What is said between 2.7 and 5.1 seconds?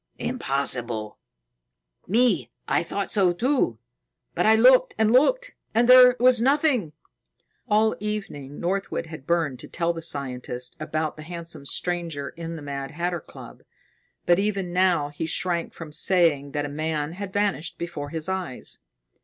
thought so, too. But I looked